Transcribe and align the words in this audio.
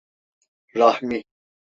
Rahmi… 0.75 1.23